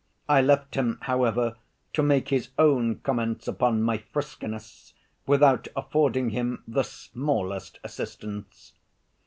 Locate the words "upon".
3.47-3.83